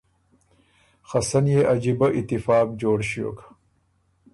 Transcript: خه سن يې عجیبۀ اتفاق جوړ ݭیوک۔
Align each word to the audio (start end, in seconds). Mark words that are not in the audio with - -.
خه 1.07 1.19
سن 1.29 1.45
يې 1.53 1.61
عجیبۀ 1.73 2.07
اتفاق 2.19 2.67
جوړ 2.81 2.97
ݭیوک۔ 3.09 3.37